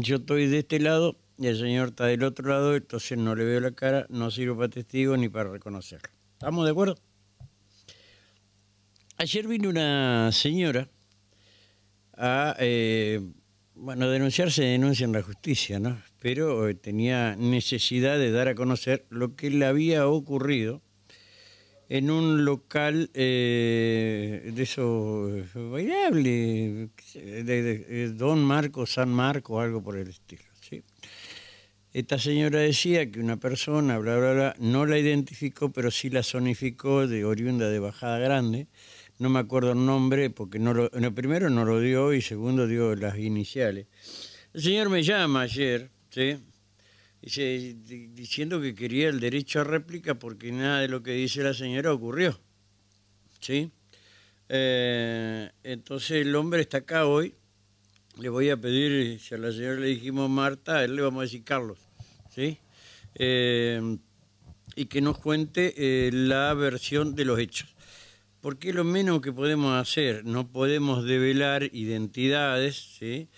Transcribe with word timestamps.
yo 0.00 0.16
estoy 0.16 0.46
de 0.46 0.60
este 0.60 0.80
lado 0.80 1.16
y 1.36 1.48
el 1.48 1.58
señor 1.58 1.88
está 1.88 2.06
del 2.06 2.22
otro 2.24 2.48
lado, 2.48 2.74
entonces 2.74 3.18
no 3.18 3.34
le 3.34 3.44
veo 3.44 3.60
la 3.60 3.72
cara, 3.72 4.06
no 4.08 4.30
sirvo 4.30 4.56
para 4.56 4.68
testigo 4.68 5.16
ni 5.16 5.28
para 5.28 5.50
reconocerlo. 5.50 6.08
¿Estamos 6.32 6.64
de 6.64 6.70
acuerdo? 6.70 6.96
Ayer 9.18 9.46
vino 9.46 9.68
una 9.68 10.32
señora 10.32 10.88
a, 12.16 12.56
eh, 12.58 13.20
bueno, 13.74 14.08
denunciarse 14.08 14.62
denuncia 14.62 15.04
en 15.04 15.12
la 15.12 15.22
justicia, 15.22 15.78
¿no? 15.78 16.00
Pero 16.20 16.68
eh, 16.68 16.74
tenía 16.74 17.36
necesidad 17.36 18.18
de 18.18 18.30
dar 18.30 18.48
a 18.48 18.54
conocer 18.54 19.04
lo 19.10 19.36
que 19.36 19.50
le 19.50 19.66
había 19.66 20.08
ocurrido 20.08 20.80
en 21.92 22.10
un 22.10 22.46
local 22.46 23.10
eh, 23.12 24.50
de 24.54 24.62
esos 24.62 25.44
bailables, 25.52 26.88
de, 27.12 28.14
Don 28.16 28.42
Marco, 28.42 28.86
San 28.86 29.10
Marco, 29.10 29.60
algo 29.60 29.82
por 29.82 29.98
el 29.98 30.08
estilo. 30.08 30.42
¿sí? 30.58 30.82
Esta 31.92 32.18
señora 32.18 32.60
decía 32.60 33.10
que 33.10 33.20
una 33.20 33.36
persona, 33.36 33.98
bla, 33.98 34.16
bla, 34.16 34.32
bla, 34.32 34.56
no 34.58 34.86
la 34.86 34.96
identificó, 34.96 35.70
pero 35.70 35.90
sí 35.90 36.08
la 36.08 36.22
zonificó 36.22 37.06
de 37.06 37.26
oriunda 37.26 37.68
de 37.68 37.78
Bajada 37.78 38.18
Grande. 38.18 38.68
No 39.18 39.28
me 39.28 39.40
acuerdo 39.40 39.72
el 39.72 39.84
nombre, 39.84 40.30
porque 40.30 40.58
no 40.58 40.72
lo, 40.72 40.90
primero 41.14 41.50
no 41.50 41.66
lo 41.66 41.78
dio 41.78 42.14
y 42.14 42.22
segundo 42.22 42.66
dio 42.66 42.96
las 42.96 43.18
iniciales. 43.18 43.86
El 44.54 44.62
señor 44.62 44.88
me 44.88 45.02
llama 45.02 45.42
ayer, 45.42 45.90
¿sí? 46.08 46.38
Diciendo 47.22 48.60
que 48.60 48.74
quería 48.74 49.08
el 49.08 49.20
derecho 49.20 49.60
a 49.60 49.64
réplica 49.64 50.18
porque 50.18 50.50
nada 50.50 50.80
de 50.80 50.88
lo 50.88 51.04
que 51.04 51.12
dice 51.12 51.42
la 51.42 51.54
señora 51.54 51.92
ocurrió. 51.92 52.38
¿Sí? 53.40 53.70
Eh, 54.48 55.50
entonces 55.62 56.26
el 56.26 56.34
hombre 56.34 56.62
está 56.62 56.78
acá 56.78 57.06
hoy. 57.06 57.34
Le 58.18 58.28
voy 58.28 58.50
a 58.50 58.56
pedir, 58.56 59.20
si 59.20 59.34
a 59.34 59.38
la 59.38 59.52
señora 59.52 59.76
le 59.76 59.86
dijimos 59.86 60.28
Marta, 60.28 60.78
a 60.78 60.84
él 60.84 60.96
le 60.96 61.02
vamos 61.02 61.20
a 61.20 61.22
decir 61.22 61.44
Carlos. 61.44 61.78
¿Sí? 62.34 62.58
Eh, 63.14 63.98
y 64.74 64.86
que 64.86 65.00
nos 65.00 65.18
cuente 65.18 65.74
eh, 65.76 66.10
la 66.12 66.52
versión 66.54 67.14
de 67.14 67.24
los 67.24 67.38
hechos. 67.38 67.68
Porque 68.40 68.72
lo 68.72 68.82
menos 68.82 69.20
que 69.20 69.32
podemos 69.32 69.80
hacer. 69.80 70.24
No 70.24 70.48
podemos 70.48 71.04
develar 71.04 71.70
identidades, 71.72 72.96
¿sí? 72.98 73.28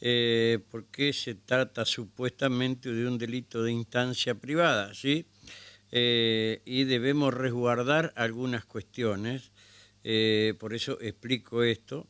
Eh, 0.00 0.58
porque 0.70 1.12
se 1.12 1.34
trata 1.34 1.84
supuestamente 1.84 2.92
de 2.92 3.06
un 3.06 3.18
delito 3.18 3.62
de 3.62 3.72
instancia 3.72 4.34
privada, 4.34 4.94
¿sí? 4.94 5.26
Eh, 5.92 6.62
y 6.64 6.84
debemos 6.84 7.34
resguardar 7.34 8.12
algunas 8.16 8.64
cuestiones, 8.64 9.50
eh, 10.04 10.54
por 10.58 10.72
eso 10.72 10.98
explico 11.00 11.62
esto, 11.62 12.06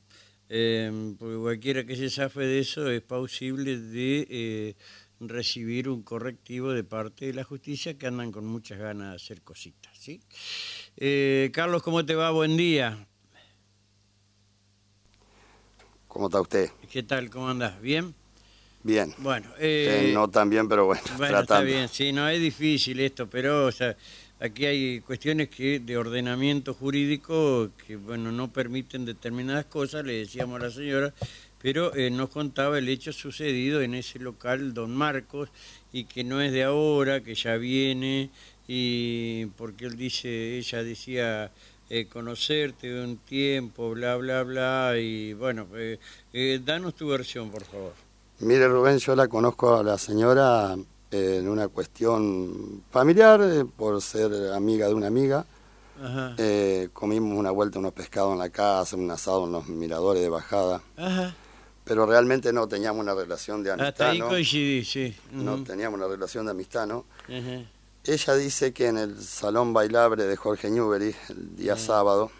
eh, 0.48 1.14
porque 1.18 1.36
cualquiera 1.36 1.84
que 1.84 1.96
se 1.96 2.10
zafe 2.10 2.40
de 2.40 2.58
eso 2.58 2.90
es 2.90 3.00
posible 3.00 3.78
de 3.78 4.76
recibir 5.20 5.88
un 5.88 6.02
correctivo 6.02 6.72
de 6.72 6.84
parte 6.84 7.26
de 7.26 7.34
la 7.34 7.44
justicia 7.44 7.96
que 7.96 8.06
andan 8.06 8.32
con 8.32 8.46
muchas 8.46 8.78
ganas 8.78 9.10
de 9.10 9.16
hacer 9.16 9.42
cositas, 9.42 9.96
¿sí? 9.98 10.20
Carlos, 11.52 11.82
¿cómo 11.82 12.04
te 12.04 12.14
va? 12.14 12.30
Buen 12.30 12.56
día. 12.56 13.09
¿Cómo 16.10 16.26
está 16.26 16.40
usted? 16.40 16.70
¿Qué 16.90 17.04
tal? 17.04 17.30
¿Cómo 17.30 17.48
andas? 17.48 17.80
¿Bien? 17.80 18.12
Bien. 18.82 19.14
Bueno, 19.18 19.46
Eh, 19.60 20.08
eh, 20.08 20.12
no 20.12 20.28
tan 20.28 20.50
bien, 20.50 20.68
pero 20.68 20.86
bueno, 20.86 21.00
bueno, 21.16 21.18
tratando. 21.36 21.42
está 21.42 21.60
bien, 21.60 21.88
sí, 21.88 22.12
no 22.12 22.28
es 22.28 22.40
difícil 22.40 22.98
esto, 22.98 23.28
pero 23.30 23.66
o 23.66 23.72
sea, 23.72 23.96
aquí 24.40 24.66
hay 24.66 25.00
cuestiones 25.00 25.50
que 25.50 25.78
de 25.78 25.96
ordenamiento 25.96 26.74
jurídico 26.74 27.70
que 27.86 27.94
bueno 27.96 28.32
no 28.32 28.50
permiten 28.52 29.04
determinadas 29.04 29.66
cosas, 29.66 30.04
le 30.04 30.14
decíamos 30.14 30.60
a 30.60 30.64
la 30.64 30.70
señora, 30.70 31.14
pero 31.62 31.94
eh, 31.94 32.10
nos 32.10 32.30
contaba 32.30 32.78
el 32.78 32.88
hecho 32.88 33.12
sucedido 33.12 33.80
en 33.80 33.94
ese 33.94 34.18
local 34.18 34.74
Don 34.74 34.96
Marcos 34.96 35.48
y 35.92 36.04
que 36.04 36.24
no 36.24 36.40
es 36.40 36.50
de 36.50 36.64
ahora, 36.64 37.20
que 37.22 37.36
ya 37.36 37.56
viene 37.56 38.30
y 38.66 39.46
porque 39.58 39.84
él 39.86 39.96
dice, 39.96 40.58
ella 40.58 40.82
decía 40.82 41.52
eh, 41.90 42.06
conocerte 42.06 43.02
un 43.02 43.16
tiempo, 43.18 43.90
bla 43.90 44.16
bla 44.16 44.44
bla 44.44 44.96
y 44.96 45.34
bueno, 45.34 45.66
eh, 45.74 45.98
eh, 46.32 46.60
danos 46.64 46.94
tu 46.94 47.08
versión 47.08 47.50
por 47.50 47.64
favor. 47.64 47.92
Mire, 48.38 48.68
Rubén, 48.68 48.98
yo 48.98 49.16
la 49.16 49.26
conozco 49.26 49.74
a 49.76 49.82
la 49.82 49.98
señora 49.98 50.76
eh, 51.10 51.38
en 51.40 51.48
una 51.48 51.66
cuestión 51.68 52.84
familiar, 52.90 53.40
por 53.76 54.00
ser 54.00 54.52
amiga 54.54 54.86
de 54.86 54.94
una 54.94 55.08
amiga. 55.08 55.44
Ajá. 56.02 56.34
Comimos 56.94 57.36
una 57.36 57.50
vuelta 57.50 57.78
unos 57.78 57.92
pescados 57.92 58.32
en 58.32 58.38
la 58.38 58.48
casa, 58.48 58.96
un 58.96 59.10
asado 59.10 59.44
en 59.44 59.52
los 59.52 59.68
miradores 59.68 60.22
de 60.22 60.30
bajada, 60.30 60.80
Ajá. 60.96 61.34
pero 61.84 62.06
realmente 62.06 62.52
no 62.54 62.66
teníamos 62.68 63.02
una 63.02 63.14
relación 63.14 63.62
de 63.62 63.72
Hasta 63.72 63.84
amistad, 63.84 64.10
ahí 64.10 64.18
¿no? 64.20 64.28
coincidí, 64.28 64.82
sí. 64.84 65.14
No 65.32 65.62
teníamos 65.62 65.98
una 65.98 66.08
relación 66.08 66.46
de 66.46 66.52
amistad, 66.52 66.86
¿no? 66.86 67.04
Ajá. 67.28 67.64
Ella 68.04 68.34
dice 68.34 68.72
que 68.72 68.86
en 68.88 68.96
el 68.98 69.20
salón 69.22 69.72
bailable 69.72 70.24
de 70.24 70.36
Jorge 70.36 70.70
Newbery, 70.70 71.14
el 71.28 71.56
día 71.56 71.76
sábado, 71.76 72.30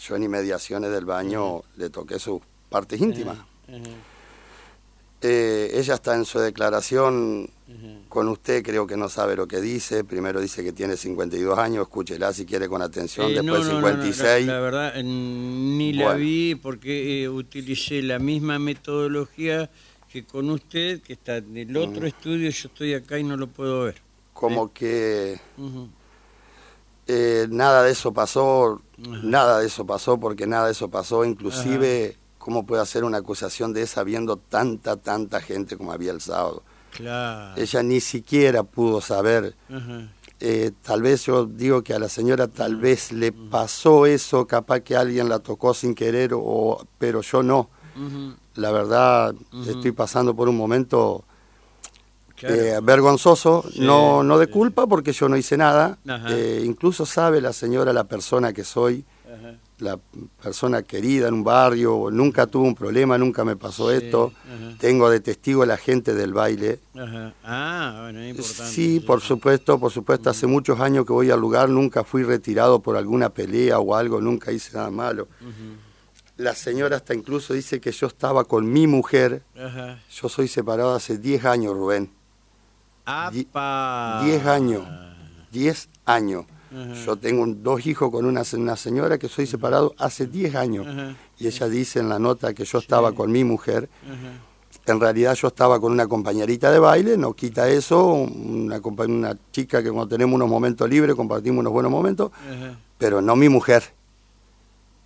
yo 0.00 0.16
en 0.16 0.22
inmediaciones 0.22 0.90
del 0.90 1.04
baño 1.04 1.62
le 1.76 1.90
toqué 1.90 2.18
sus 2.18 2.40
partes 2.70 3.00
íntimas. 3.00 3.38
Eh, 5.22 5.72
ella 5.74 5.94
está 5.94 6.14
en 6.14 6.24
su 6.24 6.38
declaración 6.38 7.50
con 8.08 8.26
usted, 8.28 8.64
creo 8.64 8.86
que 8.86 8.96
no 8.96 9.10
sabe 9.10 9.36
lo 9.36 9.46
que 9.46 9.60
dice. 9.60 10.02
Primero 10.04 10.40
dice 10.40 10.64
que 10.64 10.72
tiene 10.72 10.96
52 10.96 11.58
años, 11.58 11.82
escúchela 11.82 12.32
si 12.32 12.46
quiere 12.46 12.66
con 12.68 12.80
atención. 12.80 13.30
Eh, 13.30 13.34
Después 13.34 13.66
no, 13.66 13.74
no, 13.74 13.80
no, 13.82 13.86
56. 13.88 14.46
La, 14.46 14.54
la 14.54 14.60
verdad, 14.60 14.92
eh, 14.96 15.02
ni 15.02 15.92
la 15.92 16.04
Bueno. 16.06 16.18
vi 16.20 16.54
porque 16.54 17.22
eh, 17.24 17.28
utilicé 17.28 18.00
la 18.02 18.18
misma 18.18 18.58
metodología 18.58 19.70
que 20.10 20.24
con 20.24 20.48
usted, 20.50 21.02
que 21.02 21.12
está 21.12 21.36
en 21.36 21.56
el 21.56 21.76
otro 21.76 22.06
estudio, 22.06 22.48
yo 22.50 22.68
estoy 22.68 22.94
acá 22.94 23.18
y 23.18 23.22
no 23.24 23.36
lo 23.36 23.46
puedo 23.46 23.82
ver. 23.84 24.00
Como 24.40 24.72
que 24.72 25.38
eh, 27.06 27.46
nada 27.50 27.82
de 27.82 27.92
eso 27.92 28.12
pasó, 28.14 28.80
nada 28.96 29.58
de 29.58 29.66
eso 29.66 29.84
pasó, 29.84 30.18
porque 30.18 30.46
nada 30.46 30.66
de 30.66 30.72
eso 30.72 30.88
pasó. 30.88 31.26
Inclusive, 31.26 32.16
¿cómo 32.38 32.64
puede 32.64 32.80
hacer 32.80 33.04
una 33.04 33.18
acusación 33.18 33.74
de 33.74 33.82
esa 33.82 34.02
viendo 34.02 34.38
tanta, 34.38 34.96
tanta 34.96 35.42
gente 35.42 35.76
como 35.76 35.92
había 35.92 36.12
el 36.12 36.22
sábado? 36.22 36.62
Claro. 36.96 37.60
Ella 37.60 37.82
ni 37.82 38.00
siquiera 38.00 38.62
pudo 38.62 39.02
saber. 39.02 39.54
Eh, 40.40 40.70
tal 40.80 41.02
vez 41.02 41.26
yo 41.26 41.44
digo 41.44 41.82
que 41.82 41.92
a 41.92 41.98
la 41.98 42.08
señora 42.08 42.48
tal 42.48 42.76
vez 42.76 43.12
le 43.12 43.32
pasó 43.32 44.06
eso, 44.06 44.46
capaz 44.46 44.80
que 44.80 44.96
alguien 44.96 45.28
la 45.28 45.40
tocó 45.40 45.74
sin 45.74 45.94
querer, 45.94 46.30
o, 46.34 46.82
pero 46.96 47.20
yo 47.20 47.42
no. 47.42 47.68
La 48.54 48.70
verdad, 48.70 49.34
estoy 49.66 49.92
pasando 49.92 50.34
por 50.34 50.48
un 50.48 50.56
momento 50.56 51.24
Claro. 52.40 52.54
eh, 52.54 52.80
vergonzoso, 52.82 53.64
Sí, 53.70 53.80
no, 53.80 54.22
no 54.22 54.38
de 54.38 54.46
culpa 54.48 54.86
porque 54.86 55.12
yo 55.12 55.28
no 55.28 55.36
hice 55.36 55.56
nada. 55.56 55.98
Eh, 56.30 56.62
incluso 56.64 57.04
sabe 57.06 57.40
la 57.40 57.52
señora 57.52 57.92
la 57.92 58.04
persona 58.04 58.52
que 58.54 58.64
soy, 58.64 59.04
Ajá. 59.26 59.54
la 59.78 59.98
persona 60.42 60.82
querida 60.82 61.28
en 61.28 61.34
un 61.34 61.44
barrio, 61.44 62.08
nunca 62.10 62.46
tuve 62.46 62.66
un 62.66 62.74
problema, 62.74 63.18
nunca 63.18 63.44
me 63.44 63.56
pasó 63.56 63.90
Sí, 63.90 63.96
esto. 64.04 64.32
ajá. 64.34 64.76
Tengo 64.78 65.10
de 65.10 65.20
testigo 65.20 65.62
a 65.62 65.66
la 65.66 65.76
gente 65.76 66.14
del 66.14 66.32
baile. 66.32 66.80
Ajá. 66.96 67.34
Ah, 67.44 67.98
bueno, 68.04 68.20
es 68.20 68.30
importante. 68.30 68.72
Sí, 68.72 69.00
por 69.00 69.20
supuesto, 69.20 69.78
por 69.78 69.92
supuesto, 69.92 70.30
hace 70.30 70.46
muchos 70.46 70.80
años 70.80 71.04
que 71.04 71.12
voy 71.12 71.30
al 71.30 71.38
lugar, 71.40 71.68
nunca 71.68 72.02
fui 72.04 72.22
retirado 72.22 72.80
por 72.80 72.96
alguna 72.96 73.28
pelea 73.28 73.78
o 73.78 73.94
algo, 73.94 74.20
nunca 74.20 74.50
hice 74.50 74.74
nada 74.76 74.90
malo. 74.90 75.28
La 76.38 76.54
señora 76.54 76.96
hasta 76.96 77.12
incluso 77.12 77.52
dice 77.52 77.80
que 77.82 77.92
yo 77.92 78.06
estaba 78.06 78.44
con 78.44 78.72
mi 78.72 78.86
mujer, 78.86 79.42
Ajá. 79.58 79.98
yo 80.10 80.28
soy 80.30 80.48
separado 80.48 80.94
hace 80.94 81.18
10 81.18 81.44
años, 81.44 81.74
Rubén, 81.74 82.10
¡Apa! 83.10 84.22
10 84.24 84.46
años, 84.46 84.84
10 85.52 85.88
años. 86.06 86.44
Yo 87.04 87.16
tengo 87.16 87.44
dos 87.48 87.84
hijos 87.86 88.10
con 88.12 88.24
una, 88.24 88.42
una 88.52 88.76
señora 88.76 89.18
que 89.18 89.28
soy 89.28 89.46
separado 89.46 89.92
hace 89.98 90.26
10 90.26 90.54
años. 90.54 90.86
Y 91.38 91.48
ella 91.48 91.68
dice 91.68 91.98
en 91.98 92.08
la 92.08 92.18
nota 92.20 92.54
que 92.54 92.64
yo 92.64 92.78
estaba 92.78 93.12
con 93.12 93.32
mi 93.32 93.42
mujer, 93.42 93.88
en 94.86 95.00
realidad 95.00 95.34
yo 95.34 95.48
estaba 95.48 95.80
con 95.80 95.90
una 95.92 96.06
compañerita 96.06 96.70
de 96.70 96.78
baile, 96.78 97.16
no 97.16 97.32
quita 97.34 97.68
eso, 97.68 98.06
una, 98.06 98.78
una 98.78 99.36
chica 99.50 99.82
que 99.82 99.90
cuando 99.90 100.08
tenemos 100.08 100.36
unos 100.36 100.48
momentos 100.48 100.88
libres 100.88 101.16
compartimos 101.16 101.58
unos 101.60 101.72
buenos 101.72 101.90
momentos, 101.90 102.30
pero 102.98 103.20
no 103.20 103.34
mi 103.34 103.48
mujer. 103.48 103.82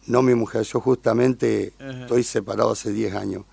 No 0.06 0.20
mi 0.20 0.34
mujer, 0.34 0.64
yo 0.64 0.80
justamente 0.80 1.72
estoy 1.78 2.24
separado 2.24 2.72
hace 2.72 2.92
10 2.92 3.14
años. 3.14 3.44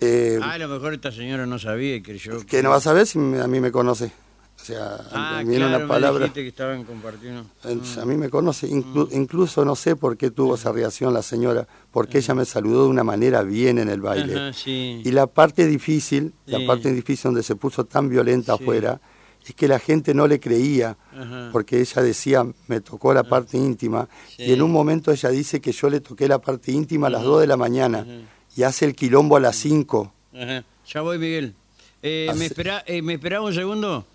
Eh, 0.00 0.38
Ah, 0.42 0.52
a 0.52 0.58
lo 0.58 0.68
mejor 0.68 0.92
esta 0.94 1.10
señora 1.10 1.46
no 1.46 1.58
sabía 1.58 1.96
y 1.96 2.02
creyó. 2.02 2.44
¿Qué 2.46 2.62
no 2.62 2.70
vas 2.70 2.86
a 2.86 2.92
ver 2.92 3.06
si 3.06 3.18
me- 3.18 3.40
a 3.40 3.46
mí 3.46 3.60
me 3.60 3.72
conoce? 3.72 4.12
O 4.58 4.64
sea, 4.66 4.98
Ah, 5.12 5.38
en 5.42 5.48
claro, 5.48 5.66
una 5.68 5.78
me 5.80 5.86
palabra, 5.86 6.18
dijiste 6.24 6.42
que 6.42 6.48
estaban 6.48 6.84
compartiendo. 6.84 7.46
eh, 7.64 7.78
a 8.00 8.04
mí 8.04 8.16
me 8.16 8.28
conoce, 8.30 8.68
inclu- 8.68 9.08
incluso 9.12 9.64
no 9.64 9.76
sé 9.76 9.96
por 9.96 10.16
qué 10.16 10.30
tuvo 10.30 10.54
esa 10.56 10.72
reacción 10.72 11.12
la 11.14 11.22
señora, 11.22 11.66
porque 11.92 12.18
ella 12.18 12.34
me 12.34 12.44
saludó 12.44 12.84
de 12.84 12.88
una 12.88 13.04
manera 13.04 13.42
bien 13.42 13.78
en 13.78 13.88
el 13.88 14.00
baile. 14.00 14.34
Ajá, 14.34 14.52
sí. 14.52 15.02
Y 15.04 15.10
la 15.12 15.26
parte 15.26 15.66
difícil, 15.66 16.32
la 16.46 16.58
Sí. 16.58 16.66
parte 16.66 16.90
difícil 16.92 17.24
donde 17.24 17.42
se 17.42 17.54
puso 17.54 17.84
tan 17.84 18.08
violenta 18.08 18.56
Sí. 18.56 18.62
afuera, 18.62 19.00
es 19.46 19.54
que 19.54 19.68
la 19.68 19.78
gente 19.78 20.12
no 20.14 20.26
le 20.26 20.40
creía, 20.40 20.96
Ajá. 21.14 21.50
porque 21.52 21.78
ella 21.80 22.02
decía, 22.02 22.44
me 22.66 22.80
tocó 22.80 23.14
la 23.14 23.24
parte 23.24 23.56
íntima, 23.58 24.08
Sí. 24.36 24.44
y 24.44 24.52
en 24.54 24.62
un 24.62 24.72
momento 24.72 25.12
ella 25.12 25.28
dice 25.28 25.60
que 25.60 25.70
yo 25.72 25.88
le 25.90 26.00
toqué 26.00 26.26
la 26.28 26.40
parte 26.40 26.72
íntima 26.72 27.06
a 27.06 27.10
las 27.10 27.22
2 27.22 27.40
de 27.40 27.46
la 27.46 27.56
mañana, 27.58 28.00
Ajá. 28.00 28.10
Y 28.56 28.62
hace 28.62 28.84
el 28.86 28.94
quilombo 28.94 29.36
a 29.36 29.40
las 29.40 29.56
5. 29.56 30.12
Ajá. 30.34 30.64
Ya 30.92 31.00
voy, 31.02 31.18
Miguel. 31.18 31.54
Eh, 32.02 32.30
¿me, 32.36 32.46
espera, 32.46 32.82
eh, 32.86 33.02
¿Me 33.02 33.14
esperaba 33.14 33.44
un 33.44 33.54
segundo? 33.54 34.06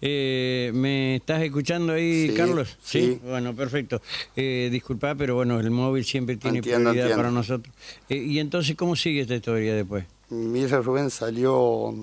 Eh, 0.00 0.70
¿Me 0.74 1.16
estás 1.16 1.42
escuchando 1.42 1.92
ahí, 1.92 2.28
Sí, 2.28 2.34
Carlos? 2.34 2.76
sí. 2.82 3.18
Bueno, 3.22 3.54
perfecto. 3.54 4.02
Eh, 4.36 4.68
disculpa, 4.72 5.14
pero 5.14 5.34
bueno, 5.36 5.60
el 5.60 5.70
móvil 5.70 6.04
siempre 6.04 6.36
tiene 6.36 6.58
Entiendo, 6.58 6.90
prioridad 6.90 7.04
entiendo. 7.10 7.16
para 7.16 7.30
nosotros. 7.30 7.74
Eh, 8.08 8.16
¿Y 8.16 8.38
entonces 8.38 8.74
cómo 8.76 8.96
sigue 8.96 9.20
esta 9.22 9.34
historia 9.36 9.74
después? 9.74 10.04
Mire, 10.32 10.80
Rubén 10.80 11.10
salió, 11.10 11.94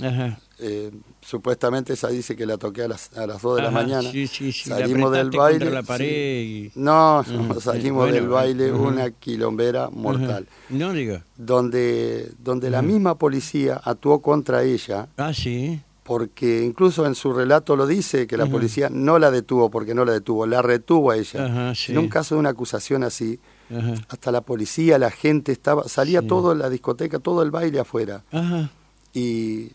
eh, 0.60 0.92
supuestamente 1.22 1.94
esa 1.94 2.10
dice 2.10 2.36
que 2.36 2.46
la 2.46 2.58
toqué 2.58 2.84
a 2.84 2.88
las, 2.88 3.18
a 3.18 3.26
las 3.26 3.42
2 3.42 3.56
de 3.56 3.62
la 3.64 3.72
mañana. 3.72 4.12
Sí, 4.12 4.28
sí, 4.28 4.52
sí. 4.52 4.70
Salimos 4.70 5.12
del 5.12 5.32
baile. 5.32 5.72
la 5.72 5.82
pared 5.84 6.42
y... 6.42 6.72
No, 6.76 7.24
no, 7.24 7.42
Ujú, 7.52 7.60
salimos 7.62 8.04
bueno, 8.04 8.14
del 8.14 8.28
baile, 8.28 8.72
una 8.72 9.10
quilombera 9.10 9.90
mortal. 9.90 10.48
No 10.70 10.94
diga. 10.94 11.24
Donde, 11.38 12.30
donde 12.38 12.70
la 12.70 12.82
misma 12.84 13.16
policía 13.16 13.82
actuó 13.84 14.22
contra 14.22 14.64
ella, 14.64 15.08
Ah, 15.18 15.34
sí. 15.34 15.82
porque 16.04 16.64
incluso 16.64 17.06
en 17.08 17.16
su 17.16 17.34
relato 17.34 17.76
lo 17.76 17.88
dice 17.88 18.28
que 18.28 18.38
la 18.38 18.46
policía 18.46 18.90
no 18.92 19.18
la 19.18 19.32
detuvo 19.32 19.72
porque 19.72 19.96
no 19.96 20.06
la 20.06 20.14
detuvo, 20.14 20.46
la 20.46 20.62
retuvo 20.62 21.10
a 21.12 21.18
ella. 21.18 21.46
Ajá, 21.46 21.76
sí. 21.76 21.94
En 21.94 21.98
un 21.98 22.10
caso 22.10 22.36
de 22.36 22.40
una 22.40 22.50
acusación 22.50 23.04
así, 23.04 23.40
Ajá. 23.70 23.94
hasta 24.10 24.32
la 24.32 24.42
policía, 24.42 24.98
la 24.98 25.12
gente 25.12 25.52
estaba, 25.52 25.88
salía 25.88 26.22
Sí. 26.22 26.28
todo 26.28 26.56
la 26.56 26.70
discoteca, 26.70 27.20
todo 27.20 27.44
el 27.44 27.52
baile 27.52 27.80
afuera. 27.80 28.24
Ajá. 28.32 28.70
Y 29.14 29.72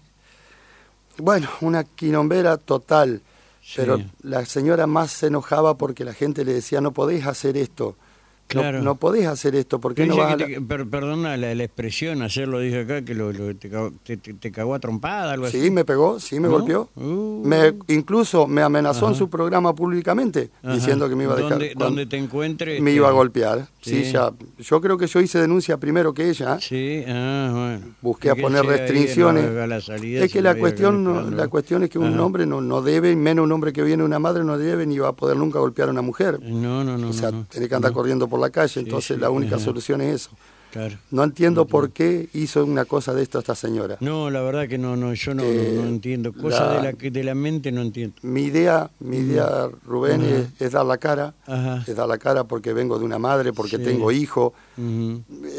bueno, 1.18 1.48
una 1.60 1.84
quilombera 1.84 2.56
total. 2.56 3.22
Sí. 3.62 3.74
Pero 3.76 3.98
la 4.22 4.44
señora 4.44 4.86
más 4.86 5.10
se 5.10 5.28
enojaba 5.28 5.78
porque 5.78 6.04
la 6.04 6.12
gente 6.12 6.44
le 6.44 6.52
decía, 6.52 6.80
no 6.80 6.92
podés 6.92 7.26
hacer 7.26 7.56
esto. 7.56 7.96
No- 7.96 8.60
Claro. 8.60 8.82
No, 8.82 8.96
podés 8.96 9.26
hacer 9.26 9.54
esto, 9.56 9.80
¿por 9.80 9.94
qué 9.94 10.02
Dice 10.02 10.14
no 10.16 10.22
vas 10.22 10.34
a 10.34 10.36
que 10.36 10.42
la- 10.42 10.48
te- 10.58 10.60
per- 10.60 10.86
perdona 10.86 11.34
la, 11.38 11.54
la 11.54 11.64
expresión, 11.64 12.20
ayer 12.20 12.46
lo 12.46 12.60
dije 12.60 12.80
acá, 12.82 13.02
que 13.02 13.14
lo, 13.14 13.32
lo- 13.32 13.56
te, 13.56 13.70
cagó, 13.70 13.90
te, 14.04 14.18
te- 14.18 14.52
cagó 14.52 14.74
a 14.74 14.78
trompada, 14.80 15.32
algo 15.32 15.46
así. 15.46 15.62
Sí, 15.62 15.70
me 15.70 15.86
pegó, 15.86 16.20
sí, 16.20 16.38
me 16.38 16.48
¿No? 16.48 16.58
golpeó. 16.58 16.90
Uh. 16.94 17.42
Me, 17.42 17.72
incluso 17.88 18.46
me 18.46 18.60
amenazó 18.60 19.06
en 19.06 19.12
Ajá. 19.12 19.18
su 19.18 19.30
programa 19.30 19.74
públicamente, 19.74 20.50
Ajá. 20.62 20.74
diciendo 20.74 21.08
que 21.08 21.16
me 21.16 21.24
iba 21.24 21.32
a 21.32 21.36
dejar. 21.36 21.56
Cuando- 21.58 21.84
donde 21.86 22.04
te 22.06 22.18
encuentres. 22.18 22.82
me 22.82 22.92
iba 22.92 23.08
a 23.08 23.12
golpear. 23.12 23.66
Sí. 23.84 24.04
Ya. 24.12 24.32
Yo 24.58 24.80
creo 24.80 24.96
que 24.96 25.06
yo 25.06 25.20
hice 25.20 25.38
denuncia 25.40 25.76
primero 25.78 26.14
que 26.14 26.28
ella. 26.30 26.58
Sí, 26.60 27.02
ah, 27.06 27.50
bueno. 27.52 27.94
Busqué 28.00 28.30
a 28.30 28.34
poner 28.34 28.64
restricciones. 28.64 29.50
no, 29.52 29.62
a 29.62 29.66
la 29.66 29.80
salida, 29.80 30.24
Es 30.24 30.32
que 30.32 30.40
la 30.42 30.54
cuestión, 30.54 31.04
no- 31.04 31.30
la 31.30 31.48
cuestión 31.48 31.82
es 31.82 31.90
que 31.90 31.98
un 31.98 32.14
Ajá. 32.14 32.22
hombre 32.24 32.46
no, 32.46 32.60
no 32.60 32.80
debe, 32.82 33.14
menos 33.16 33.44
un 33.44 33.52
hombre 33.52 33.72
que 33.72 33.82
viene 33.82 34.02
una 34.02 34.18
madre, 34.18 34.44
no 34.44 34.56
debe 34.58 34.86
ni 34.86 34.98
va 34.98 35.08
a 35.08 35.12
poder 35.12 35.36
nunca 35.36 35.58
golpear 35.58 35.88
a 35.88 35.92
una 35.92 36.02
mujer. 36.02 36.38
No, 36.42 36.82
no, 36.84 36.96
no. 36.96 37.08
o 37.10 37.12
sea, 37.12 37.30
tiene 37.50 37.68
que 37.68 37.74
andar 37.74 37.92
corriendo 37.92 38.28
por 38.28 38.40
la 38.40 38.50
calle, 38.50 38.80
entonces 38.80 39.16
sí, 39.16 39.20
la 39.20 39.30
única 39.30 39.56
ajá. 39.56 39.64
solución 39.64 40.00
es 40.00 40.14
eso. 40.14 40.30
Claro. 40.74 40.96
No 41.12 41.22
entiendo 41.22 41.66
por 41.66 41.92
qué 41.92 42.28
hizo 42.34 42.64
una 42.64 42.84
cosa 42.84 43.14
de 43.14 43.22
esto 43.22 43.38
esta 43.38 43.54
señora. 43.54 43.96
No, 44.00 44.28
la 44.28 44.42
verdad 44.42 44.66
que 44.68 44.76
no, 44.76 44.96
no 44.96 45.14
yo 45.14 45.32
no, 45.32 45.44
Eh, 45.44 45.72
no, 45.76 45.82
no 45.82 45.88
entiendo. 45.88 46.32
Cosas 46.32 46.60
la- 46.68 46.76
de, 46.78 46.82
la, 46.82 46.92
que- 46.94 47.12
de 47.12 47.22
la 47.22 47.36
mente 47.36 47.70
no 47.70 47.80
entiendo. 47.80 48.16
Mi 48.22 48.42
idea, 48.42 48.90
mi 48.98 49.18
idea, 49.18 49.68
Rubén, 49.86 50.22
es, 50.22 50.60
es 50.60 50.72
dar 50.72 50.84
la 50.84 50.98
cara, 50.98 51.32
Ajá. 51.46 51.84
es 51.86 51.94
dar 51.94 52.08
la 52.08 52.18
cara 52.18 52.42
porque 52.42 52.72
vengo 52.72 52.98
de 52.98 53.04
una 53.04 53.20
madre, 53.20 53.52
porque 53.52 53.76
Sí. 53.76 53.84
tengo 53.84 54.10
hijo, 54.10 54.52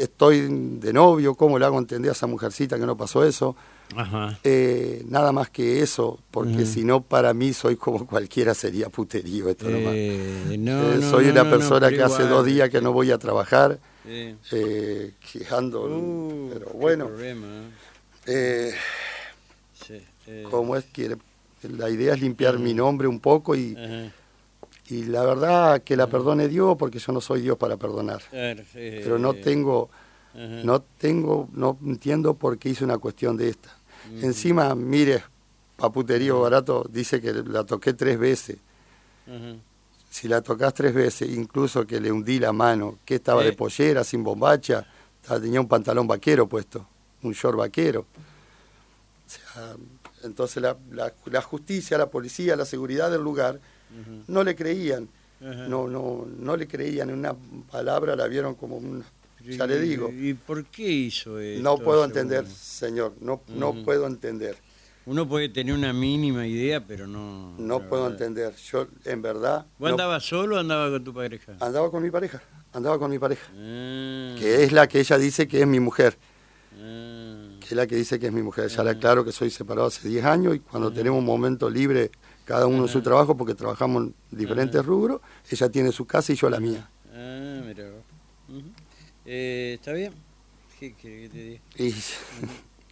estoy 0.00 0.40
de 0.80 0.92
novio, 0.92 1.34
¿cómo 1.34 1.58
le 1.58 1.64
hago 1.64 1.78
entender 1.78 2.10
a 2.10 2.12
esa 2.12 2.26
mujercita 2.26 2.78
que 2.78 2.86
no 2.86 2.96
pasó 2.96 3.24
eso? 3.24 3.56
Ajá. 3.96 4.38
Eh, 4.44 5.04
nada 5.08 5.32
más 5.32 5.48
que 5.48 5.80
eso, 5.80 6.18
porque 6.30 6.66
si 6.66 6.84
no, 6.84 7.00
para 7.02 7.32
mí 7.34 7.52
soy 7.52 7.76
como 7.76 8.06
cualquiera, 8.06 8.52
sería 8.52 8.88
puterío 8.88 9.48
esto 9.48 9.68
nomás. 9.70 9.94
Eh, 9.94 10.56
no, 10.58 10.92
Eh, 10.92 11.02
soy 11.08 11.28
una 11.28 11.48
persona 11.48 11.88
que 11.90 12.02
hace 12.02 12.24
dos 12.26 12.44
días 12.44 12.68
que 12.68 12.80
no 12.80 12.92
voy 12.92 13.12
a 13.12 13.18
trabajar, 13.18 13.78
Sí. 14.06 14.36
eh, 14.52 15.12
Uh, 16.00 16.50
pero 16.52 16.70
bueno, 16.70 17.10
eh, 18.26 18.72
sí, 19.72 20.00
eh, 20.26 20.44
como 20.48 20.76
es 20.76 20.84
que 20.84 21.16
la 21.62 21.90
idea 21.90 22.14
es 22.14 22.20
limpiar 22.20 22.58
mi 22.58 22.72
nombre 22.74 23.08
un 23.08 23.18
poco 23.18 23.56
y, 23.56 23.76
y 24.88 25.04
la 25.04 25.24
verdad 25.24 25.82
que 25.82 25.96
la 25.96 26.06
perdone 26.08 26.48
Dios, 26.48 26.76
porque 26.78 26.98
yo 26.98 27.12
no 27.12 27.20
soy 27.20 27.40
Dios 27.40 27.58
para 27.58 27.76
perdonar. 27.76 28.22
Pero 28.72 29.18
no 29.18 29.32
eh, 29.32 29.40
tengo, 29.42 29.90
no 30.34 30.82
tengo, 30.82 31.48
no 31.52 31.76
entiendo 31.84 32.34
por 32.34 32.58
qué 32.58 32.68
hice 32.70 32.84
una 32.84 32.98
cuestión 32.98 33.36
de 33.36 33.48
esta. 33.48 33.76
Encima, 34.22 34.74
mire, 34.76 35.24
paputerío 35.76 36.40
barato, 36.40 36.86
dice 36.88 37.20
que 37.20 37.32
la 37.32 37.64
toqué 37.64 37.92
tres 37.92 38.18
veces. 38.18 38.58
Si 40.10 40.28
la 40.28 40.40
tocas 40.40 40.72
tres 40.72 40.94
veces, 40.94 41.28
incluso 41.30 41.86
que 41.86 42.00
le 42.00 42.10
hundí 42.10 42.38
la 42.38 42.52
mano, 42.52 42.98
que 43.04 43.16
estaba 43.16 43.42
de 43.42 43.52
pollera, 43.52 44.02
sin 44.04 44.22
bombacha, 44.22 44.86
tenía 45.40 45.60
un 45.60 45.68
pantalón 45.68 46.06
vaquero 46.06 46.46
puesto, 46.48 46.86
un 47.22 47.32
short 47.32 47.58
vaquero. 47.58 48.06
O 49.26 49.28
sea, 49.28 49.76
entonces 50.22 50.62
la, 50.62 50.76
la- 50.90 51.12
la 51.26 51.42
justicia, 51.42 51.98
la 51.98 52.08
policía, 52.08 52.56
la 52.56 52.64
seguridad 52.64 53.10
del 53.10 53.22
lugar 53.22 53.60
no 54.28 54.42
le 54.44 54.54
creían, 54.56 55.08
no, 55.40 55.86
no, 55.88 56.26
no 56.38 56.56
le 56.56 56.66
creían 56.66 57.10
en 57.10 57.18
una 57.18 57.34
palabra, 57.70 58.16
la 58.16 58.26
vieron 58.26 58.54
como 58.54 58.76
una, 58.76 59.04
ya 59.44 59.66
le 59.66 59.76
¿Y- 59.84 59.88
digo, 59.88 60.08
¿Y 60.10 60.34
por 60.34 60.64
qué 60.66 60.88
hizo 60.88 61.38
esto? 61.38 61.62
no 61.62 61.78
puedo 61.78 62.04
entender, 62.04 62.46
señor, 62.46 63.14
no, 63.20 63.42
no 63.48 63.74
puedo 63.84 64.06
entender, 64.06 64.56
Uno 65.06 65.28
puede 65.28 65.48
tener 65.48 65.72
una 65.74 65.92
mínima 65.92 66.46
idea, 66.46 66.84
pero 66.84 67.06
no. 67.06 67.54
no 67.58 67.80
puedo 67.88 68.04
verdad. 68.04 68.20
entender. 68.22 68.54
Yo, 68.56 68.88
en 69.04 69.22
verdad, 69.22 69.64
¿Vos 69.78 69.88
no- 69.90 69.94
andabas 69.94 70.24
solo 70.24 70.56
o 70.56 70.58
andabas 70.58 70.90
con 70.90 71.04
tu 71.04 71.14
pareja? 71.14 71.52
andaba 71.60 71.90
con 71.90 72.02
mi 72.02 72.10
pareja, 72.10 72.42
andaba 72.72 72.98
con 72.98 73.10
mi 73.10 73.18
pareja, 73.18 73.46
Ah, 73.56 74.34
que 74.38 74.64
es 74.64 74.72
la 74.72 74.88
que 74.88 74.98
ella 75.00 75.16
dice 75.18 75.46
que 75.46 75.60
es 75.60 75.66
mi 75.66 75.78
mujer. 75.78 76.18
ah, 76.74 77.48
que 77.60 77.66
es 77.66 77.72
la 77.72 77.86
que 77.86 77.94
dice 77.96 78.18
que 78.18 78.26
es 78.26 78.32
mi 78.32 78.42
mujer. 78.42 78.68
Ya 78.68 78.82
le 78.82 78.90
aclaro 78.90 79.24
que 79.24 79.30
soy 79.32 79.50
separado 79.50 79.86
hace 79.86 80.08
10 80.08 80.24
años 80.24 80.56
y 80.56 80.58
cuando 80.60 80.92
tenemos 80.92 81.20
un 81.20 81.24
momento 81.24 81.70
libre, 81.70 82.10
cada 82.44 82.66
uno 82.66 82.82
en 82.84 82.88
su 82.88 83.00
trabajo, 83.00 83.36
porque 83.36 83.54
trabajamos 83.54 84.04
en 84.04 84.14
diferentes 84.30 84.84
rubros, 84.84 85.20
ella 85.50 85.68
tiene 85.68 85.92
su 85.92 86.04
casa 86.04 86.32
y 86.32 86.36
yo 86.36 86.50
la 86.50 86.58
mía. 86.60 86.88
ah, 87.14 87.60
mira. 87.64 87.84
Eh, 89.24 89.74
¿Está 89.78 89.92
bien? 89.92 90.12
¿Qué 90.80 90.90
te 91.00 91.38
diga? 91.38 91.60
Y 91.78 91.94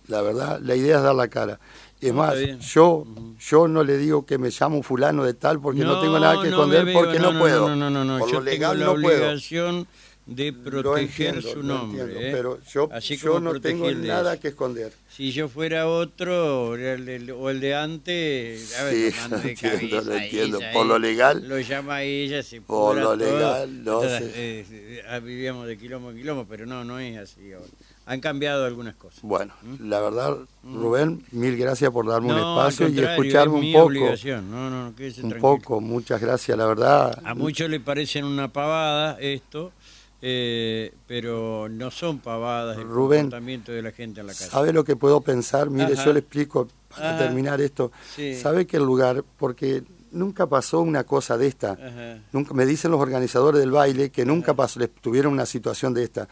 la 0.08 0.22
verdad, 0.22 0.60
la 0.62 0.74
idea 0.76 0.96
es 0.98 1.02
dar 1.02 1.14
la 1.14 1.28
cara. 1.28 1.58
Es 2.00 2.12
No, 2.12 2.18
más, 2.18 2.34
está 2.34 2.46
bien. 2.46 2.60
yo, 2.60 3.04
yo 3.38 3.68
no 3.68 3.82
le 3.84 3.96
digo 3.96 4.26
que 4.26 4.36
me 4.38 4.50
llamo 4.50 4.82
fulano 4.82 5.24
de 5.24 5.34
tal 5.34 5.60
porque 5.60 5.80
no, 5.80 6.00
tengo 6.00 6.18
nada 6.18 6.34
que 6.42 6.50
no 6.50 6.56
esconder 6.56 6.84
veo- 6.84 6.94
porque 7.02 7.18
no, 7.18 7.38
puedo. 7.38 7.68
No, 7.68 7.76
no, 7.76 7.90
no, 7.90 8.04
no. 8.04 8.18
Por 8.18 8.28
Yo 8.30 8.38
lo 8.40 8.44
legal 8.44 8.78
tengo 8.78 8.92
la 8.92 8.96
no 8.96 9.02
puedo. 9.02 9.22
obligación 9.24 9.86
de 10.26 10.52
Lo 10.52 10.70
proteger 10.70 11.34
entiendo, 11.36 11.40
su 11.52 11.62
nombre. 11.62 12.00
entiendo, 12.00 12.20
¿eh? 12.26 12.30
pero 12.32 12.58
yo, 12.72 12.88
Así 12.92 13.16
yo 13.16 13.40
no 13.40 13.60
tengo 13.60 13.88
de 13.88 13.94
nada 13.94 14.38
que 14.40 14.48
esconder. 14.48 14.92
Si 15.08 15.32
yo 15.32 15.48
fuera 15.48 15.86
otro, 15.86 16.68
o 16.70 16.74
el 16.76 17.04
de, 17.04 17.32
o 17.32 17.50
el 17.50 17.60
de 17.60 17.74
antes, 17.74 18.78
a 18.78 18.84
ver, 18.84 19.12
Sí, 19.12 19.18
lo 19.30 19.38
de 19.42 19.50
entiendo, 19.50 20.00
lo 20.02 20.14
entiendo. 20.14 20.58
ella, 20.58 20.72
Por 20.72 20.86
lo 20.86 20.96
eh, 20.96 21.00
legal. 21.00 21.48
Lo 21.48 21.58
llama 21.60 21.96
a 21.96 22.02
ella, 22.02 22.42
se 22.42 22.60
Por 22.62 22.96
lo 22.96 23.02
todo. 23.02 23.16
legal, 23.16 23.84
no 23.84 24.02
Entonces, 24.02 24.32
sé. 24.32 24.60
eh, 24.60 24.66
eh, 24.70 25.02
ah, 25.08 25.18
vivíamos 25.20 25.66
de 25.66 25.76
quilombo 25.78 26.10
en 26.10 26.16
quilombo, 26.16 26.46
pero 26.48 26.64
no, 26.66 26.84
no 26.84 26.98
es 26.98 27.16
así 27.18 27.52
ahora. 27.52 27.68
Han 28.06 28.20
cambiado 28.20 28.66
algunas 28.66 28.94
cosas. 28.96 29.20
Bueno, 29.22 29.54
la 29.80 29.98
verdad, 30.00 30.36
Rubén, 30.62 31.24
mil 31.32 31.56
gracias 31.56 31.90
por 31.90 32.06
darme 32.06 32.28
un 32.28 32.34
¿Mm? 32.34 32.38
Espacio 32.38 32.88
y 32.88 32.98
escucharme 33.00 33.54
es 33.54 33.54
un 33.54 33.60
mi 33.60 33.72
poco. 33.72 33.84
obligación. 33.86 34.50
No, 34.50 34.68
no, 34.68 34.88
Un 34.88 34.94
tranquilo. 34.94 35.38
poco, 35.40 35.80
muchas 35.80 36.20
gracias, 36.20 36.56
la 36.58 36.66
verdad. 36.66 37.18
A 37.24 37.34
muchos 37.34 37.70
le 37.70 37.80
parecen 37.80 38.26
una 38.26 38.52
pavada 38.52 39.16
esto, 39.20 39.72
eh, 40.20 40.92
pero 41.06 41.68
no 41.70 41.90
son 41.90 42.18
pavadas 42.18 42.76
el 42.78 42.84
Rubén, 42.84 43.22
comportamiento 43.22 43.72
de 43.72 43.82
la 43.82 43.92
gente 43.92 44.20
en 44.20 44.26
la 44.26 44.32
calle. 44.34 44.50
¿Sabe 44.50 44.72
lo 44.72 44.84
que 44.84 44.96
puedo 44.96 45.20
pensar? 45.22 45.70
Mire, 45.70 45.94
Ajá. 45.94 46.04
yo 46.04 46.12
le 46.12 46.20
explico 46.20 46.68
para 46.90 47.10
Ajá. 47.10 47.18
terminar 47.18 47.60
esto. 47.60 47.90
Sí. 48.14 48.34
¿Sabe 48.34 48.66
que 48.66 48.76
el 48.76 48.84
lugar, 48.84 49.24
porque 49.38 49.82
nunca 50.12 50.46
pasó 50.46 50.80
una 50.80 51.04
cosa 51.04 51.36
de 51.36 51.46
esta? 51.46 51.72
Ajá. 51.72 52.18
Nunca, 52.32 52.54
me 52.54 52.64
dicen 52.66 52.90
los 52.90 53.00
organizadores 53.00 53.60
del 53.60 53.70
baile 53.70 54.10
que 54.10 54.24
nunca 54.24 54.54
pasó, 54.54 54.78
les 54.78 54.90
tuvieron 54.94 55.32
una 55.32 55.46
situación 55.46 55.92
de 55.94 56.04
esta. 56.04 56.28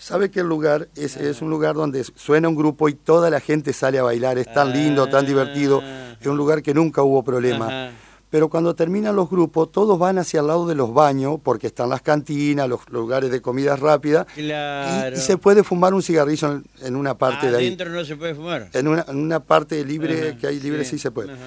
¿Sabe 0.00 0.30
que 0.30 0.40
el 0.40 0.46
lugar 0.46 0.88
es, 0.96 1.16
es 1.18 1.42
un 1.42 1.50
lugar 1.50 1.74
donde 1.74 2.02
suena 2.04 2.48
un 2.48 2.56
grupo 2.56 2.88
y 2.88 2.94
toda 2.94 3.28
la 3.28 3.38
gente 3.38 3.74
sale 3.74 3.98
a 3.98 4.02
bailar? 4.02 4.38
Es 4.38 4.50
tan 4.52 4.72
lindo, 4.72 5.06
tan 5.08 5.26
divertido. 5.26 5.82
Es 6.18 6.26
un 6.26 6.38
lugar 6.38 6.62
que 6.62 6.72
nunca 6.72 7.02
hubo 7.02 7.22
problema. 7.22 7.66
Ajá. 7.66 7.90
Pero 8.30 8.48
cuando 8.48 8.74
terminan 8.74 9.14
los 9.16 9.28
grupos, 9.28 9.72
todos 9.72 9.98
van 9.98 10.16
hacia 10.18 10.40
el 10.40 10.46
lado 10.46 10.66
de 10.66 10.74
los 10.76 10.94
baños, 10.94 11.38
porque 11.42 11.66
están 11.66 11.90
las 11.90 12.00
cantinas, 12.00 12.68
los 12.68 12.88
lugares 12.88 13.30
de 13.30 13.42
comida 13.42 13.74
rápida, 13.76 14.24
y- 14.36 14.42
Claro. 14.42 15.16
y, 15.16 15.20
se 15.20 15.36
puede 15.36 15.64
fumar 15.64 15.92
un 15.94 16.02
cigarrillo 16.02 16.52
en, 16.52 16.64
en 16.80 16.96
una 16.96 17.18
parte 17.18 17.50
de 17.50 17.56
ahí. 17.58 17.66
Adentro 17.66 17.90
no 17.90 18.04
se 18.04 18.16
puede 18.16 18.34
fumar. 18.36 18.70
En 18.72 18.86
una, 18.88 19.04
en 19.08 19.16
una 19.18 19.40
parte 19.40 19.84
libre, 19.84 20.28
Ajá, 20.30 20.38
que 20.38 20.46
hay 20.46 20.60
libre, 20.60 20.84
sí, 20.84 20.96
se 20.98 21.10
puede. 21.10 21.32
Ajá. 21.32 21.42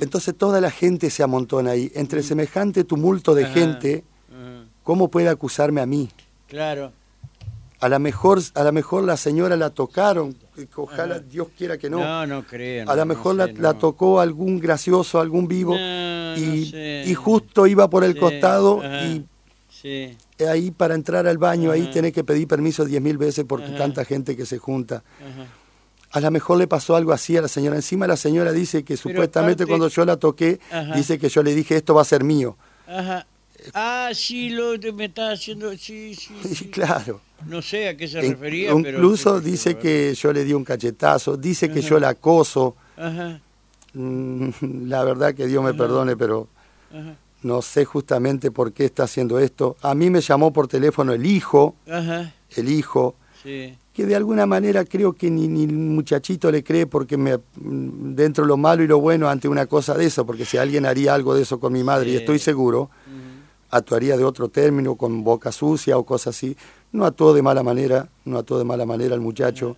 Entonces 0.00 0.36
toda 0.36 0.60
la 0.60 0.70
gente 0.70 1.10
se 1.10 1.22
amontona 1.22 1.70
ahí. 1.72 1.90
Entre 1.94 2.22
semejante 2.22 2.84
tumulto 2.84 3.34
de 3.34 3.46
gente. 3.46 4.04
¿cómo 4.84 5.08
puede 5.08 5.28
acusarme 5.28 5.80
a 5.80 5.86
mí? 5.86 6.10
Claro. 6.48 6.92
A 7.82 7.88
lo 7.88 7.98
mejor, 7.98 8.40
a 8.54 8.62
la 8.62 8.72
mejor 8.72 9.04
la 9.04 9.16
señora 9.16 9.56
la 9.56 9.70
tocaron, 9.70 10.36
ojalá 10.76 11.16
Ajá. 11.16 11.24
Dios 11.28 11.48
quiera 11.58 11.76
que 11.78 11.90
no. 11.90 11.98
No, 11.98 12.26
no, 12.26 12.46
crean. 12.46 12.88
a 12.88 12.94
lo 12.94 13.00
no 13.04 13.06
mejor 13.06 13.36
sé, 13.44 13.54
la, 13.58 13.74
tocó 13.74 14.20
algún 14.20 14.60
gracioso, 14.60 15.20
algún 15.20 15.48
vivo, 15.48 15.74
y, 15.74 15.78
no 15.78 16.70
sé. 16.70 17.04
y 17.06 17.14
justo 17.14 17.66
iba 17.66 17.90
por 17.90 18.04
el 18.04 18.14
Sí, 18.14 18.18
costado 18.20 18.80
ajá. 18.80 19.04
y 19.06 19.26
Sí. 19.68 20.16
ahí 20.48 20.70
para 20.70 20.94
entrar 20.94 21.26
al 21.26 21.38
baño, 21.38 21.72
ahí 21.72 21.90
tenés 21.92 22.12
que 22.12 22.22
pedir 22.22 22.46
permiso 22.46 22.84
diez 22.84 23.02
mil 23.02 23.18
veces 23.18 23.44
porque 23.48 23.66
Ajá. 23.66 23.78
tanta 23.78 24.04
gente 24.04 24.36
que 24.36 24.46
se 24.46 24.58
junta. 24.58 25.02
Ajá. 25.20 25.46
A 26.12 26.20
lo 26.20 26.30
mejor 26.30 26.58
le 26.58 26.68
pasó 26.68 26.94
algo 26.94 27.12
así 27.12 27.36
a 27.36 27.42
la 27.42 27.48
señora. 27.48 27.74
Encima 27.74 28.06
la 28.06 28.16
señora 28.18 28.52
dice 28.52 28.84
que 28.84 28.96
supuestamente 28.96 29.66
cuando 29.66 29.88
yo 29.88 30.04
la 30.04 30.18
toqué, 30.18 30.60
dice 30.94 31.18
que 31.18 31.28
yo 31.30 31.42
le 31.42 31.52
dije 31.54 31.74
esto 31.74 31.94
va 31.94 32.02
a 32.02 32.04
ser 32.04 32.22
mío. 32.22 32.56
Ajá. 32.86 33.26
Ah, 33.74 34.10
sí, 34.12 34.50
lo 34.50 34.74
me 34.92 35.06
está 35.06 35.32
haciendo, 35.32 35.72
sí, 35.76 36.14
sí. 36.14 36.68
claro. 36.72 37.20
No 37.46 37.62
sé 37.62 37.88
a 37.88 37.96
qué 37.96 38.06
se 38.08 38.20
refería, 38.20 38.70
pero... 38.82 38.98
Incluso 38.98 39.40
dice 39.40 39.76
que 39.76 40.14
yo 40.14 40.32
le 40.32 40.44
di 40.44 40.52
un 40.52 40.64
cachetazo, 40.64 41.36
dice 41.36 41.68
que 41.70 41.80
Ajá. 41.80 41.88
yo 41.88 42.00
la 42.00 42.08
acoso. 42.10 42.76
Ajá, 42.96 43.40
Mm, 43.94 44.48
La 44.88 45.04
verdad 45.04 45.34
que 45.34 45.46
Dios 45.46 45.62
me 45.62 45.70
Ajá. 45.70 45.78
perdone, 45.78 46.16
pero 46.16 46.48
no 47.42 47.62
sé 47.62 47.84
justamente 47.84 48.50
por 48.50 48.72
qué 48.72 48.84
está 48.86 49.04
haciendo 49.04 49.38
esto. 49.38 49.76
A 49.82 49.94
mí 49.94 50.10
me 50.10 50.20
llamó 50.20 50.52
por 50.52 50.68
teléfono 50.68 51.12
el 51.12 51.26
hijo, 51.26 51.74
el 52.56 52.68
hijo, 52.70 53.16
sí. 53.42 53.76
que 53.92 54.06
de 54.06 54.16
alguna 54.16 54.46
manera 54.46 54.84
creo 54.84 55.12
que 55.12 55.30
ni, 55.30 55.48
ni 55.48 55.64
el 55.64 55.72
muchachito 55.72 56.50
le 56.50 56.62
cree 56.62 56.86
porque 56.86 57.16
me 57.16 57.36
mm, 57.36 58.14
dentro 58.14 58.44
lo 58.44 58.56
malo 58.56 58.82
y 58.82 58.86
lo 58.86 59.00
bueno 59.00 59.28
ante 59.28 59.48
una 59.48 59.66
cosa 59.66 59.94
de 59.94 60.06
eso, 60.06 60.24
porque 60.24 60.44
si 60.44 60.56
alguien 60.56 60.86
haría 60.86 61.14
algo 61.14 61.34
de 61.34 61.42
eso 61.42 61.58
con 61.60 61.72
mi 61.72 61.82
madre, 61.82 62.10
y 62.12 62.16
estoy 62.16 62.38
seguro, 62.38 62.90
actuaría 63.70 64.16
de 64.16 64.24
otro 64.24 64.48
término, 64.48 64.94
con 64.96 65.24
boca 65.24 65.50
sucia 65.52 65.98
o 65.98 66.04
cosas 66.04 66.36
así. 66.36 66.56
No 66.92 67.04
actuó 67.06 67.32
de 67.34 67.42
mala 67.42 67.62
manera, 67.62 68.08
no 68.24 68.38
actuó 68.38 68.58
de 68.58 68.64
mala 68.64 68.84
manera 68.86 69.14
el 69.14 69.20
muchacho. 69.20 69.76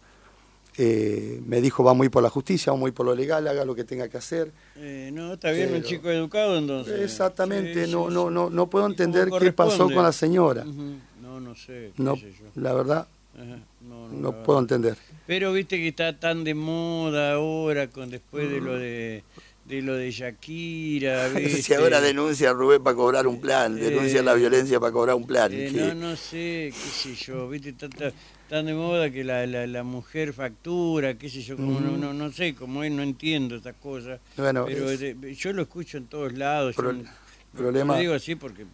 Eh, 0.76 1.40
me 1.46 1.60
dijo, 1.60 1.84
vamos 1.84 2.02
a 2.02 2.04
ir 2.06 2.10
por 2.10 2.22
la 2.22 2.30
justicia, 2.30 2.72
vamos 2.72 2.86
a 2.86 2.88
ir 2.88 2.94
por 2.94 3.06
lo 3.06 3.14
legal, 3.14 3.46
haga 3.46 3.64
lo 3.64 3.76
que 3.76 3.84
tenga 3.84 4.08
que 4.08 4.16
hacer. 4.16 4.50
Eh, 4.76 5.10
no, 5.12 5.34
está 5.34 5.52
bien, 5.52 5.72
un 5.72 5.82
chico 5.84 6.10
educado 6.10 6.58
entonces. 6.58 7.00
Exactamente, 7.00 7.86
Sí, 7.86 7.92
no, 7.92 8.08
sí, 8.08 8.14
no, 8.14 8.30
no, 8.30 8.50
no 8.50 8.66
puedo 8.66 8.84
¿Y 8.88 8.96
cómo 8.96 9.02
entender 9.04 9.30
qué 9.38 9.52
pasó 9.52 9.84
con 9.90 10.02
la 10.02 10.10
señora. 10.12 10.64
No, 10.64 11.38
no 11.40 11.54
sé, 11.54 11.92
qué 11.96 12.02
No, 12.02 12.16
sé 12.16 12.32
yo. 12.32 12.46
la 12.60 12.72
verdad, 12.72 13.06
Ajá, 13.34 13.58
no, 13.88 14.08
no, 14.08 14.42
puedo 14.42 14.58
entender. 14.58 14.96
Pero 15.26 15.52
viste 15.52 15.76
que 15.76 15.88
está 15.88 16.18
tan 16.18 16.42
de 16.42 16.54
moda 16.54 17.34
ahora, 17.34 17.88
con 17.88 18.10
después 18.10 18.50
de 18.50 18.60
lo 18.60 18.76
de, 18.76 19.22
de 19.64 19.82
lo 19.82 19.94
de 19.94 20.10
Shakira. 20.10 21.28
¿viste? 21.34 21.62
Si 21.62 21.74
ahora 21.74 22.00
denuncia 22.00 22.50
a 22.50 22.52
Rubén 22.52 22.82
para 22.82 22.96
cobrar 22.96 23.26
un 23.26 23.40
plan, 23.40 23.76
denuncia 23.76 24.20
Eh, 24.20 24.22
la 24.22 24.34
violencia 24.34 24.78
para 24.80 24.92
cobrar 24.92 25.16
un 25.16 25.26
plan. 25.26 25.50
Eh, 25.52 25.70
no, 25.74 25.94
no 25.94 26.16
sé, 26.16 26.70
qué 26.72 26.72
sé 26.72 27.14
yo, 27.14 27.48
viste, 27.48 27.72
tanta, 27.72 28.12
tan 28.48 28.66
de 28.66 28.74
moda 28.74 29.10
que 29.10 29.24
la, 29.24 29.46
la, 29.46 29.66
la 29.66 29.82
mujer 29.82 30.32
factura, 30.32 31.14
qué 31.16 31.28
sé 31.28 31.42
yo, 31.42 31.56
como 31.56 31.80
no, 31.80 31.96
no, 31.96 32.12
no 32.12 32.30
sé, 32.32 32.54
como 32.54 32.84
él 32.84 32.94
no 32.94 33.02
entiendo 33.02 33.56
estas 33.56 33.76
cosas. 33.76 34.20
Bueno, 34.36 34.64
pero 34.66 34.90
es- 34.90 35.38
yo 35.38 35.52
lo 35.52 35.62
escucho 35.62 35.96
en 35.98 36.06
todos 36.06 36.32
lados. 36.34 36.74
Pro- 36.76 36.92
no- 36.92 37.04
problema- 37.56 37.94
Lo 37.94 38.00
digo 38.00 38.14
así 38.14 38.34
porque 38.34 38.66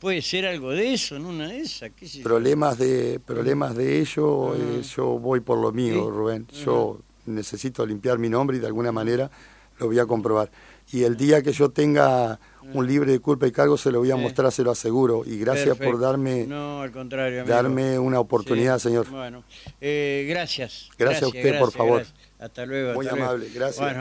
puede 0.00 0.22
ser 0.22 0.46
algo 0.46 0.70
de 0.70 0.94
eso, 0.94 1.16
en 1.16 1.26
una 1.26 1.48
de 1.48 1.60
esas, 1.60 1.90
qué 1.94 2.08
sé 2.08 2.18
yo. 2.18 2.24
problemas 2.24 2.78
de 2.78 3.20
problemas 3.24 3.76
de 3.76 4.00
ello, 4.00 4.54
eh, 4.56 4.82
yo 4.96 5.18
voy 5.18 5.40
por 5.40 5.58
lo 5.58 5.70
mío, 5.70 5.94
Sí. 5.94 6.10
Rubén. 6.10 6.46
Yo 6.64 7.00
necesito 7.26 7.84
limpiar 7.86 8.18
mi 8.18 8.28
nombre 8.30 8.56
y 8.56 8.60
de 8.60 8.66
alguna 8.66 8.90
manera 8.90 9.30
lo 9.80 9.86
voy 9.86 9.98
a 9.98 10.06
comprobar. 10.06 10.50
Y 10.92 11.04
el 11.04 11.16
día 11.16 11.40
que 11.42 11.52
yo 11.52 11.70
tenga 11.70 12.38
un 12.72 12.86
libre 12.86 13.12
de 13.12 13.18
culpa 13.20 13.46
y 13.46 13.52
cargo 13.52 13.76
se 13.76 13.90
lo 13.90 14.00
voy 14.00 14.10
a 14.10 14.16
mostrar, 14.16 14.50
se 14.52 14.62
lo 14.62 14.70
aseguro. 14.70 15.22
Y 15.24 15.38
gracias 15.38 15.68
Perfecto. 15.76 15.90
por 15.92 16.00
darme 16.00 16.46
No, 16.46 16.82
al 16.82 16.90
contrario, 16.92 17.40
amigo. 17.42 17.54
darme 17.54 17.98
una 17.98 18.20
oportunidad, 18.20 18.78
Sí, 18.78 18.88
señor. 18.88 19.08
Bueno, 19.10 19.44
eh, 19.80 20.26
gracias. 20.28 20.88
Gracias 20.98 21.22
a 21.24 21.26
usted, 21.28 21.58
por 21.58 21.72
favor. 21.72 21.96
gracias. 21.98 22.18
Hasta 22.38 22.64
luego. 22.66 22.94
Muy 22.94 23.06
hasta 23.06 23.16
luego. 23.16 23.30
amable, 23.32 23.50
gracias. 23.54 23.78
Bueno, 23.78 23.98